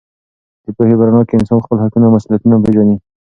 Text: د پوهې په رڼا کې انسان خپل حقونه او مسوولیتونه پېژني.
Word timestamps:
د 0.63 0.65
پوهې 0.75 0.95
په 0.99 1.03
رڼا 1.07 1.21
کې 1.27 1.35
انسان 1.37 1.59
خپل 1.63 1.77
حقونه 1.83 2.05
او 2.07 2.13
مسوولیتونه 2.15 2.55
پېژني. 2.63 2.95